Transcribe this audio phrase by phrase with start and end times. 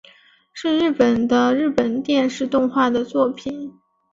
[0.51, 3.79] 是日本的日本电视动画的作品。